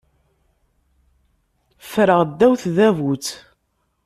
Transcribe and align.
Ffreɣ 1.85 2.21
ddaw 2.29 2.53
tdabut. 2.61 3.27